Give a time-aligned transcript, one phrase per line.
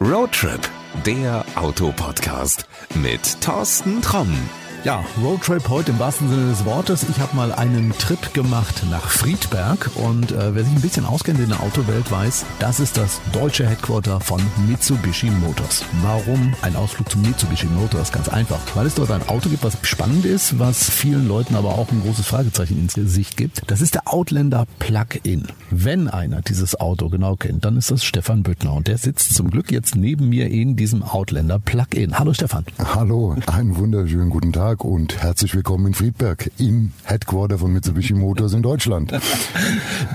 [0.00, 0.60] Roadtrip,
[1.06, 4.36] der Autopodcast mit Thorsten Tromm.
[4.86, 7.06] Ja, Roadtrip heute im wahrsten Sinne des Wortes.
[7.10, 11.40] Ich habe mal einen Trip gemacht nach Friedberg und äh, wer sich ein bisschen auskennt
[11.40, 15.84] in der Autowelt weiß, das ist das deutsche Headquarter von Mitsubishi Motors.
[16.02, 18.12] Warum ein Ausflug zu Mitsubishi Motors?
[18.12, 21.70] Ganz einfach, weil es dort ein Auto gibt, was spannend ist, was vielen Leuten aber
[21.70, 23.62] auch ein großes Fragezeichen ins Gesicht gibt.
[23.66, 25.48] Das ist der Outlander Plug-in.
[25.72, 29.50] Wenn einer dieses Auto genau kennt, dann ist das Stefan Büttner und der sitzt zum
[29.50, 32.20] Glück jetzt neben mir in diesem Outlander Plug-in.
[32.20, 32.64] Hallo Stefan.
[32.78, 34.75] Hallo, einen wunderschönen guten Tag.
[34.76, 39.12] Tag und herzlich willkommen in Friedberg im Headquarter von Mitsubishi Motors in Deutschland.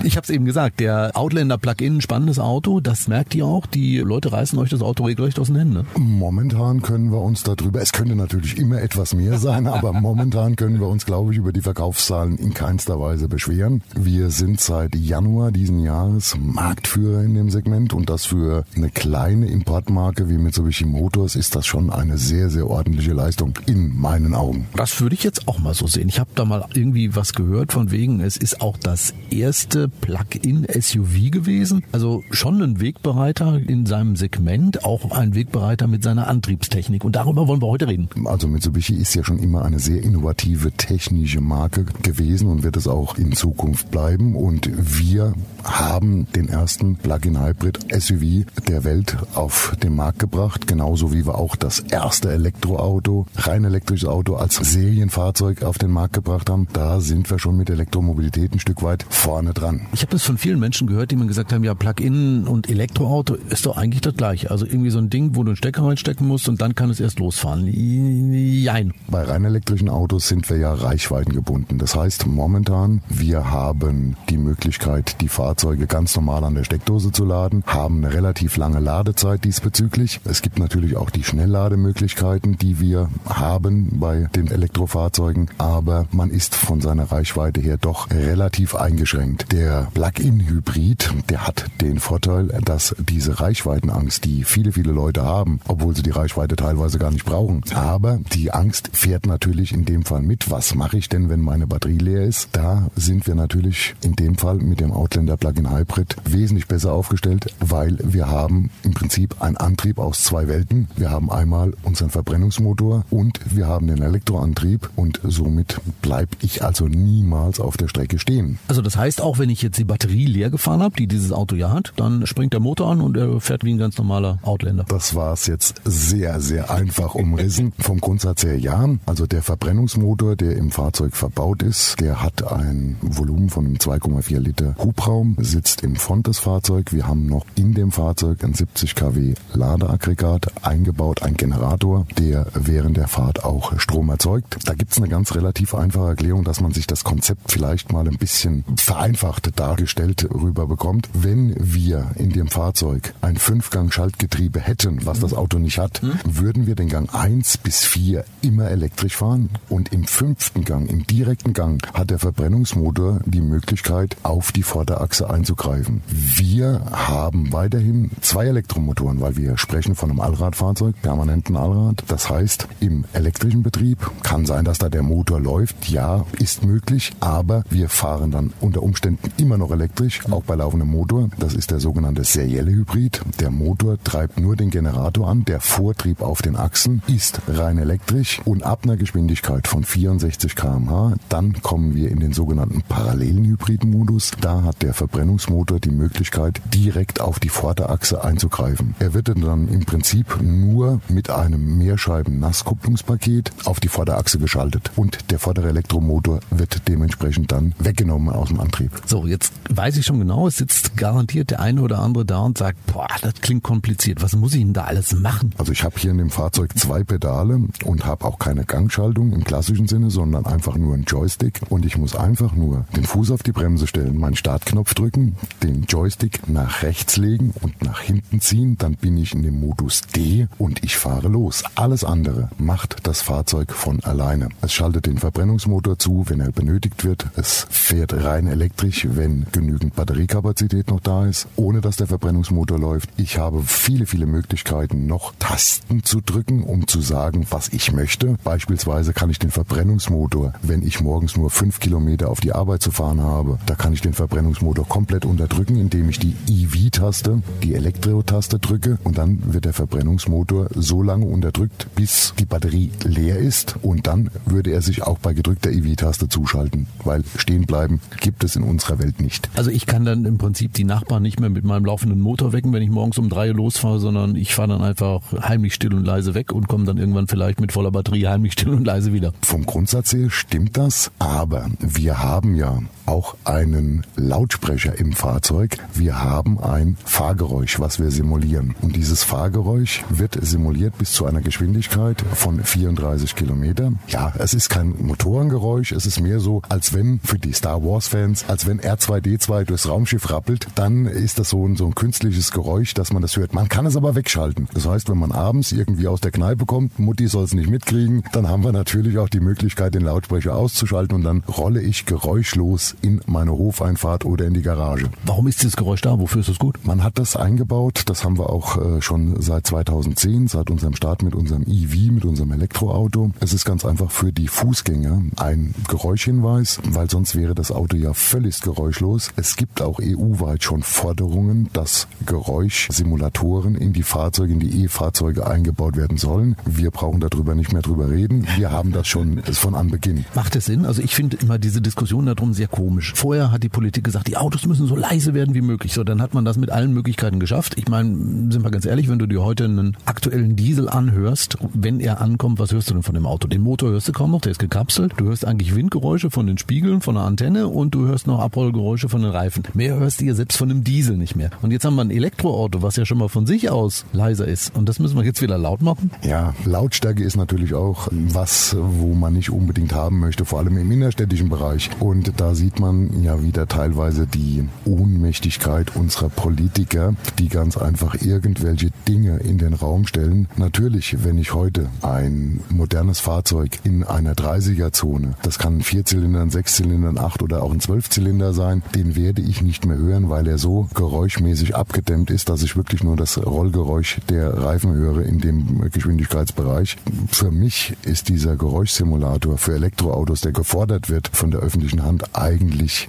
[0.04, 3.66] Ich habe es eben gesagt, der Outlander Plug-in, spannendes Auto, das merkt ihr auch.
[3.66, 5.74] Die Leute reißen euch das Auto regelrecht aus den Händen.
[5.74, 5.84] Ne?
[5.96, 10.80] Momentan können wir uns darüber, es könnte natürlich immer etwas mehr sein, aber momentan können
[10.80, 13.82] wir uns, glaube ich, über die Verkaufszahlen in keinster Weise beschweren.
[13.94, 19.46] Wir sind seit Januar diesen Jahres Marktführer in dem Segment und das für eine kleine
[19.46, 24.51] Importmarke wie Mitsubishi Motors ist das schon eine sehr, sehr ordentliche Leistung in meinen Augen.
[24.52, 24.66] Augen.
[24.76, 26.08] Das würde ich jetzt auch mal so sehen.
[26.08, 31.30] Ich habe da mal irgendwie was gehört von wegen, es ist auch das erste Plug-in-SUV
[31.30, 31.84] gewesen.
[31.92, 37.04] Also schon ein Wegbereiter in seinem Segment, auch ein Wegbereiter mit seiner Antriebstechnik.
[37.04, 38.08] Und darüber wollen wir heute reden.
[38.26, 42.86] Also Mitsubishi ist ja schon immer eine sehr innovative technische Marke gewesen und wird es
[42.86, 44.36] auch in Zukunft bleiben.
[44.36, 51.36] Und wir haben den ersten Plug-in-Hybrid-SUV der Welt auf den Markt gebracht, genauso wie wir
[51.36, 56.68] auch das erste Elektroauto, rein elektrisches Auto als Serienfahrzeug auf den Markt gebracht haben.
[56.72, 59.86] Da sind wir schon mit Elektromobilität ein Stück weit vorne dran.
[59.92, 63.34] Ich habe das von vielen Menschen gehört, die mir gesagt haben, ja, Plug-in und Elektroauto
[63.34, 64.50] ist doch eigentlich das gleiche.
[64.50, 67.00] Also irgendwie so ein Ding, wo du einen Stecker reinstecken musst und dann kann es
[67.00, 67.66] erst losfahren.
[67.66, 68.94] Jein.
[69.08, 71.78] Bei rein elektrischen Autos sind wir ja reichweitengebunden.
[71.78, 77.12] Das heißt, momentan, wir haben die Möglichkeit, die Fahrzeuge Fahrzeuge ganz normal an der Steckdose
[77.12, 80.20] zu laden, haben eine relativ lange Ladezeit diesbezüglich.
[80.24, 86.54] Es gibt natürlich auch die Schnelllademöglichkeiten, die wir haben bei den Elektrofahrzeugen, aber man ist
[86.54, 89.52] von seiner Reichweite her doch relativ eingeschränkt.
[89.52, 95.94] Der Plug-in-Hybrid, der hat den Vorteil, dass diese Reichweitenangst, die viele, viele Leute haben, obwohl
[95.96, 100.22] sie die Reichweite teilweise gar nicht brauchen, aber die Angst fährt natürlich in dem Fall
[100.22, 100.50] mit.
[100.50, 102.50] Was mache ich denn, wenn meine Batterie leer ist?
[102.52, 107.54] Da sind wir natürlich in dem Fall mit dem Outlander Plug-in Hybrid wesentlich besser aufgestellt,
[107.60, 110.88] weil wir haben im Prinzip einen Antrieb aus zwei Welten.
[110.96, 116.86] Wir haben einmal unseren Verbrennungsmotor und wir haben den Elektroantrieb und somit bleibe ich also
[116.86, 118.58] niemals auf der Strecke stehen.
[118.68, 121.56] Also das heißt auch, wenn ich jetzt die Batterie leer gefahren habe, die dieses Auto
[121.56, 124.84] ja hat, dann springt der Motor an und er fährt wie ein ganz normaler Outlander.
[124.88, 127.72] Das war es jetzt sehr, sehr einfach umrissen.
[127.78, 128.86] Vom Grundsatz her ja.
[129.06, 134.74] Also der Verbrennungsmotor, der im Fahrzeug verbaut ist, der hat ein Volumen von 2,4 Liter
[134.78, 136.92] Hubraum sitzt im Front des Fahrzeugs.
[136.92, 142.96] Wir haben noch in dem Fahrzeug ein 70 kW Ladeaggregat eingebaut, ein Generator, der während
[142.96, 144.56] der Fahrt auch Strom erzeugt.
[144.64, 148.06] Da gibt es eine ganz relativ einfache Erklärung, dass man sich das Konzept vielleicht mal
[148.06, 151.08] ein bisschen vereinfacht dargestellt rüberbekommt.
[151.12, 156.18] Wenn wir in dem Fahrzeug ein Fünfgang-Schaltgetriebe hätten, was das Auto nicht hat, hm?
[156.24, 161.06] würden wir den Gang 1 bis 4 immer elektrisch fahren und im fünften Gang, im
[161.06, 166.00] direkten Gang, hat der Verbrennungsmotor die Möglichkeit, auf die Vorderachse Achse einzugreifen.
[166.08, 172.02] Wir haben weiterhin zwei Elektromotoren, weil wir sprechen von einem Allradfahrzeug, permanenten Allrad.
[172.08, 173.91] Das heißt, im elektrischen Betrieb
[174.22, 175.88] kann sein, dass da der Motor läuft.
[175.88, 180.90] Ja, ist möglich, aber wir fahren dann unter Umständen immer noch elektrisch, auch bei laufendem
[180.90, 181.28] Motor.
[181.38, 183.22] Das ist der sogenannte serielle Hybrid.
[183.40, 185.44] Der Motor treibt nur den Generator an.
[185.44, 191.14] Der Vortrieb auf den Achsen ist rein elektrisch und ab einer Geschwindigkeit von 64 km/h,
[191.28, 194.32] dann kommen wir in den sogenannten parallelen Hybridmodus.
[194.40, 198.94] Da hat der Verbrennungsmotor die Möglichkeit, direkt auf die Vorderachse einzugreifen.
[198.98, 205.38] Er wird dann im Prinzip nur mit einem Mehrscheiben-Nasskupplungspaket auf die Vorderachse geschaltet und der
[205.38, 208.90] vordere Elektromotor wird dementsprechend dann weggenommen aus dem Antrieb.
[209.06, 212.58] So, jetzt weiß ich schon genau, es sitzt garantiert der eine oder andere da und
[212.58, 214.22] sagt, boah, das klingt kompliziert.
[214.22, 215.54] Was muss ich denn da alles machen?
[215.58, 219.44] Also ich habe hier in dem Fahrzeug zwei Pedale und habe auch keine Gangschaltung im
[219.44, 223.42] klassischen Sinne, sondern einfach nur einen Joystick und ich muss einfach nur den Fuß auf
[223.42, 228.76] die Bremse stellen, meinen Startknopf drücken den Joystick nach rechts legen und nach hinten ziehen,
[228.78, 231.62] dann bin ich in dem Modus D und ich fahre los.
[231.74, 234.48] Alles andere macht das Fahrzeug von alleine.
[234.60, 237.26] Es schaltet den Verbrennungsmotor zu, wenn er benötigt wird.
[237.36, 243.10] Es fährt rein elektrisch, wenn genügend Batteriekapazität noch da ist, ohne dass der Verbrennungsmotor läuft.
[243.16, 248.36] Ich habe viele, viele Möglichkeiten, noch Tasten zu drücken, um zu sagen, was ich möchte.
[248.44, 252.90] Beispielsweise kann ich den Verbrennungsmotor, wenn ich morgens nur fünf Kilometer auf die Arbeit zu
[252.90, 258.58] fahren habe, da kann ich den Verbrennungsmotor komplett unterdrücken, indem ich die EV-Taste, die Elektro-Taste
[258.58, 264.06] drücke und dann wird der Verbrennungsmotor so lange unterdrückt, bis die Batterie leer ist und
[264.06, 268.62] dann würde er sich auch bei gedrückter EV-Taste zuschalten, weil stehen bleiben gibt es in
[268.62, 269.48] unserer Welt nicht.
[269.54, 272.72] Also ich kann dann im Prinzip die Nachbarn nicht mehr mit meinem laufenden Motor wecken,
[272.72, 276.34] wenn ich morgens um drei losfahre, sondern ich fahre dann einfach heimlich still und leise
[276.34, 279.32] weg und komme dann irgendwann vielleicht mit voller Batterie heimlich still und leise wieder.
[279.42, 285.78] Vom Grundsatz her stimmt das, aber wir haben ja auch einen Lautsprecher im Fahrzeug.
[285.92, 288.74] Wir haben ein Fahrgeräusch, was wir simulieren.
[288.80, 293.92] Und dieses Fahrgeräusch wird simuliert bis zu einer Geschwindigkeit von 34 Kilometer.
[294.08, 298.08] Ja, es ist kein Motorengeräusch, es ist mehr so, als wenn für die Star Wars
[298.08, 302.50] Fans, als wenn R2D2 durchs Raumschiff rappelt, dann ist das so ein, so ein künstliches
[302.50, 303.52] Geräusch, dass man das hört.
[303.52, 304.68] Man kann es aber wegschalten.
[304.72, 308.22] Das heißt, wenn man abends irgendwie aus der Kneipe kommt, Mutti soll es nicht mitkriegen,
[308.32, 312.96] dann haben wir natürlich auch die Möglichkeit, den Lautsprecher auszuschalten und dann rolle ich geräuschlos
[313.02, 315.10] in meine Hofeinfahrt oder in die Garage.
[315.26, 316.18] Warum ist dieses Geräusch da?
[316.18, 316.78] Wofür ist es gut?
[316.84, 318.04] Man hat das eingebaut.
[318.06, 322.24] Das haben wir auch äh, schon seit 2010, seit unserem Start mit unserem EV, mit
[322.24, 323.31] unserem Elektroauto.
[323.40, 328.14] Es ist ganz einfach für die Fußgänger ein Geräuschhinweis, weil sonst wäre das Auto ja
[328.14, 329.30] völlig geräuschlos.
[329.36, 335.96] Es gibt auch EU-weit schon Forderungen, dass Geräuschsimulatoren in die Fahrzeuge, in die E-Fahrzeuge eingebaut
[335.96, 336.56] werden sollen.
[336.64, 338.46] Wir brauchen darüber nicht mehr drüber reden.
[338.56, 340.24] Wir haben das schon von Anbeginn.
[340.34, 340.86] Macht es Sinn?
[340.86, 343.12] Also ich finde immer diese Diskussion darum sehr komisch.
[343.16, 345.92] Vorher hat die Politik gesagt, die Autos müssen so leise werden wie möglich.
[345.92, 347.74] So, dann hat man das mit allen Möglichkeiten geschafft.
[347.76, 352.00] Ich meine, sind wir ganz ehrlich, wenn du dir heute einen aktuellen Diesel anhörst, wenn
[352.00, 353.48] er ankommt, was hörst du denn von dem Auto?
[353.48, 355.14] Den Motor hörst du kaum noch, der ist gekapselt.
[355.16, 359.08] Du hörst eigentlich Windgeräusche von den Spiegeln, von der Antenne und du hörst noch Abrollgeräusche
[359.08, 359.64] von den Reifen.
[359.74, 361.50] Mehr hörst du ja selbst von dem Diesel nicht mehr.
[361.62, 364.74] Und jetzt haben wir ein Elektroauto, was ja schon mal von sich aus leiser ist.
[364.76, 366.10] Und das müssen wir jetzt wieder laut machen?
[366.22, 370.90] Ja, Lautstärke ist natürlich auch was, wo man nicht unbedingt haben möchte, vor allem im
[370.90, 371.90] innerstädtischen Bereich.
[372.00, 378.90] Und da sieht man ja wieder teilweise die Ohnmächtigkeit unserer Politiker, die ganz einfach irgendwelche
[379.08, 380.48] Dinge in den Raum stellen.
[380.56, 386.50] Natürlich, wenn ich heute ein modernes Fahrzeug in einer 30er-Zone, das kann ein Vierzylinder, ein
[386.50, 390.46] Sechszylinder, ein Acht oder auch ein Zwölfzylinder sein, den werde ich nicht mehr hören, weil
[390.46, 395.38] er so geräuschmäßig abgedämmt ist, dass ich wirklich nur das Rollgeräusch der Reifen höre in
[395.38, 396.96] dem Geschwindigkeitsbereich.
[397.30, 403.08] Für mich ist dieser Geräuschsimulator für Elektroautos, der gefordert wird von der öffentlichen Hand, eigentlich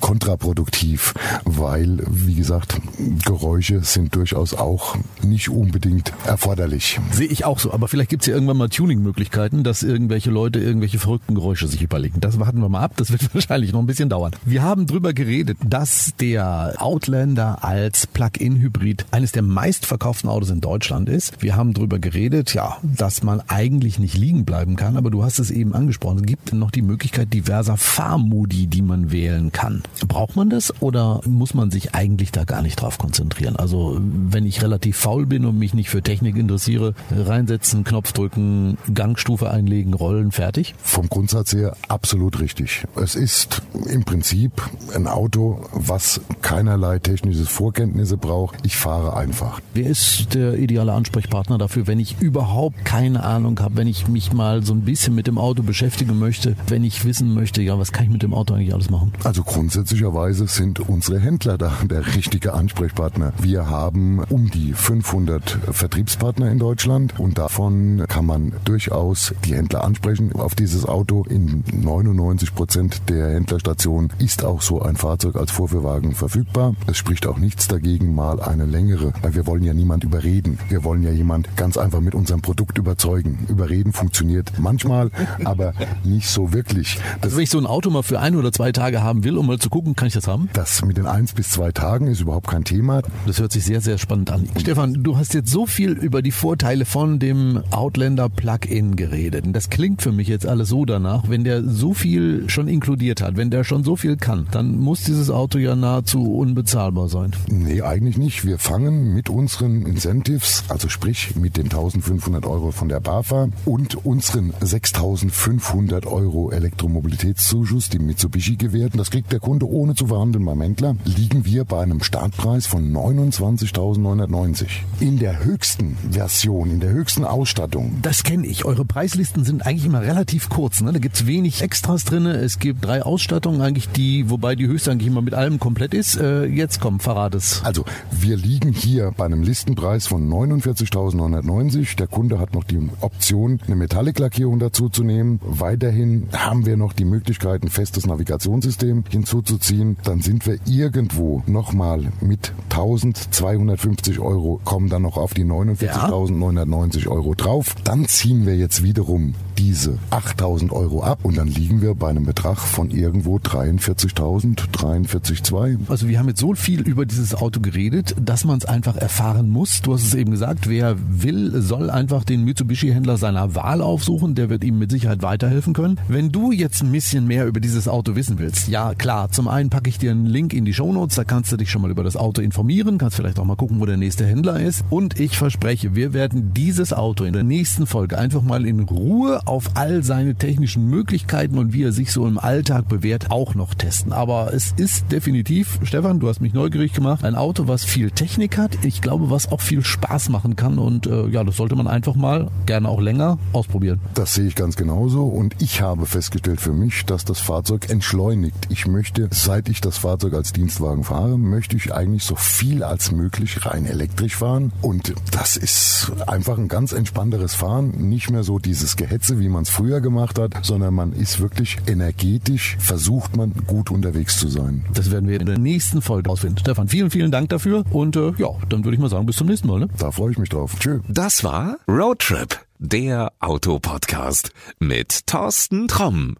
[0.00, 1.14] kontraproduktiv,
[1.44, 2.80] weil, wie gesagt,
[3.24, 7.00] Geräusche sind durchaus auch nicht unbedingt erforderlich.
[7.12, 10.60] Sehe ich auch so, aber vielleicht gibt es ja irgendwann mal Tuning-Möglichkeiten, dass irgendwelche Leute
[10.60, 12.20] irgendwelche verrückten Geräusche sich überlegen.
[12.20, 14.32] Das warten wir mal ab, das wird wahrscheinlich noch ein bisschen dauern.
[14.44, 21.08] Wir haben drüber geredet, dass der Outlander als Plug-in-Hybrid eines der meistverkauften Autos in Deutschland
[21.08, 21.42] ist.
[21.42, 25.38] Wir haben drüber geredet, ja, dass man eigentlich nicht liegen bleiben kann, aber du hast
[25.38, 29.73] es eben angesprochen, es gibt noch die Möglichkeit diverser Fahrmodi, die man wählen kann.
[30.06, 33.56] Braucht man das oder muss man sich eigentlich da gar nicht drauf konzentrieren?
[33.56, 38.78] Also wenn ich relativ faul bin und mich nicht für Technik interessiere, reinsetzen, Knopf drücken,
[38.92, 40.74] Gangstufe einlegen, rollen, fertig?
[40.82, 42.84] Vom Grundsatz her absolut richtig.
[42.96, 44.52] Es ist im Prinzip
[44.94, 48.56] ein Auto, was keinerlei technische Vorkenntnisse braucht.
[48.64, 49.60] Ich fahre einfach.
[49.74, 54.32] Wer ist der ideale Ansprechpartner dafür, wenn ich überhaupt keine Ahnung habe, wenn ich mich
[54.32, 57.92] mal so ein bisschen mit dem Auto beschäftigen möchte, wenn ich wissen möchte, ja, was
[57.92, 59.12] kann ich mit dem Auto eigentlich alles machen?
[59.24, 63.32] Also grundsätzlicherweise sind unsere Händler da der richtige Ansprechpartner.
[63.40, 69.82] Wir haben um die 500 Vertriebspartner in Deutschland und davon kann man durchaus die Händler
[69.82, 71.24] ansprechen auf dieses Auto.
[71.30, 76.74] In 99 Prozent der Händlerstationen ist auch so ein Fahrzeug als Vorführwagen verfügbar.
[76.86, 80.58] Es spricht auch nichts dagegen, mal eine längere, weil wir wollen ja niemand überreden.
[80.68, 83.46] Wir wollen ja jemand ganz einfach mit unserem Produkt überzeugen.
[83.48, 85.10] Überreden funktioniert manchmal,
[85.42, 85.72] aber
[86.04, 86.96] nicht so wirklich.
[87.22, 89.38] Das also wenn ich so ein Auto mal für ein oder zwei Tage haben will,
[89.38, 90.48] um mal zu gucken, kann ich das haben?
[90.52, 93.02] Das mit den eins bis zwei Tagen ist überhaupt kein Thema.
[93.26, 94.48] Das hört sich sehr, sehr spannend an.
[94.58, 99.46] Stefan, du hast jetzt so viel über die Vorteile von dem Outlander Plug-in geredet.
[99.46, 103.22] Und das klingt für mich jetzt alles so danach, wenn der so viel schon inkludiert
[103.22, 107.32] hat, wenn der schon so viel kann, dann muss dieses Auto ja nahezu unbezahlbar sein.
[107.48, 108.44] Nee, eigentlich nicht.
[108.44, 114.04] Wir fangen mit unseren Incentives, also sprich mit den 1500 Euro von der BAFA und
[114.04, 118.98] unseren 6500 Euro Elektromobilitätszuschuss, die Mitsubishi gewährten.
[118.98, 122.90] Das kriegt der Kunde ohne zu verhandeln beim Händler, liegen wir bei einem Startpreis von
[122.90, 124.68] 29.990.
[125.00, 127.98] In der höchsten Version, in der höchsten Ausstattung.
[128.00, 128.64] Das kenne ich.
[128.64, 130.80] Eure Preislisten sind eigentlich immer relativ kurz.
[130.80, 130.94] Ne?
[130.94, 132.24] Da gibt's wenig Extras drin.
[132.24, 136.16] Es gibt drei Ausstattungen, eigentlich die, wobei die höchste eigentlich immer mit allem komplett ist.
[136.16, 137.60] Äh, jetzt komm, verrat es.
[137.64, 141.96] Also wir liegen hier bei einem Listenpreis von 49.990.
[141.98, 145.38] Der Kunde hat noch die Option, eine Metallic-Lackierung dazu zu nehmen.
[145.44, 149.96] Weiterhin haben wir noch die Möglichkeit, ein festes Navigationssystem hinzuzuziehen.
[150.04, 157.34] Dann sind wir irgendwo nochmal mit 1250 Euro, kommen dann noch auf die 49.990 Euro
[157.34, 157.74] drauf.
[157.84, 162.24] Dann ziehen wir jetzt wiederum diese 8000 Euro ab und dann liegen wir bei einem
[162.24, 165.78] Betrag von irgendwo 43.000, 43,2.
[165.88, 169.48] Also wir haben jetzt so viel über dieses Auto geredet, dass man es einfach erfahren
[169.50, 169.82] muss.
[169.82, 174.34] Du hast es eben gesagt, wer will, soll einfach den Mitsubishi-Händler seiner Wahl aufsuchen.
[174.34, 175.98] Der wird ihm mit Sicherheit weiterhelfen können.
[176.08, 179.70] Wenn du jetzt ein bisschen mehr über dieses Auto wissen willst, ja klar, zum einen
[179.70, 182.04] packe ich dir einen Link in die Shownotes, da kannst du dich schon mal über
[182.04, 184.84] das Auto informieren, kannst vielleicht auch mal gucken, wo der nächste Händler ist.
[184.90, 189.43] Und ich verspreche, wir werden dieses Auto in der nächsten Folge einfach mal in Ruhe
[189.44, 193.74] auf all seine technischen Möglichkeiten und wie er sich so im Alltag bewährt, auch noch
[193.74, 194.12] testen.
[194.12, 198.58] Aber es ist definitiv, Stefan, du hast mich neugierig gemacht, ein Auto, was viel Technik
[198.58, 198.84] hat.
[198.84, 200.78] Ich glaube, was auch viel Spaß machen kann.
[200.78, 204.00] Und äh, ja, das sollte man einfach mal, gerne auch länger, ausprobieren.
[204.14, 205.24] Das sehe ich ganz genauso.
[205.24, 208.66] Und ich habe festgestellt für mich, dass das Fahrzeug entschleunigt.
[208.68, 213.12] Ich möchte, seit ich das Fahrzeug als Dienstwagen fahre, möchte ich eigentlich so viel als
[213.12, 214.72] möglich rein elektrisch fahren.
[214.80, 217.90] Und das ist einfach ein ganz entspannteres Fahren.
[218.08, 221.78] Nicht mehr so dieses Gehetze, wie man es früher gemacht hat, sondern man ist wirklich
[221.86, 224.84] energetisch, versucht man gut unterwegs zu sein.
[224.94, 226.58] Das werden wir in der nächsten Folge ausfinden.
[226.58, 229.46] Stefan, vielen, vielen Dank dafür und äh, ja, dann würde ich mal sagen, bis zum
[229.46, 229.80] nächsten Mal.
[229.80, 229.88] Ne?
[229.98, 230.76] Da freue ich mich drauf.
[230.78, 231.00] Tschö.
[231.08, 236.36] Das war Roadtrip, der Autopodcast mit Thorsten Tromm.